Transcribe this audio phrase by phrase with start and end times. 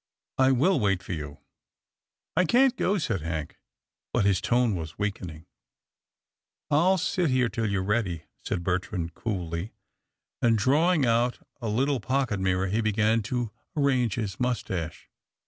[0.39, 1.37] I will wait for you.""
[2.35, 3.59] I can't go," said Hank,
[4.11, 5.45] but his tone was weak ening."
[6.71, 9.73] I'll sit here till you're ready," said Bertrand coolly,
[10.41, 15.07] and, drawing out a little pocket mirror he began to arrange his mustache.